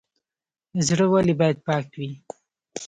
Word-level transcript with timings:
زړه 0.87 1.05
ولې 1.11 1.33
باید 1.39 1.57
پاک 1.67 1.87
وي؟ 1.99 2.11